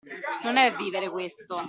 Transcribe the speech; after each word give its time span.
Non 0.41 0.57
è 0.57 0.73
vivere, 0.77 1.11
questo! 1.11 1.59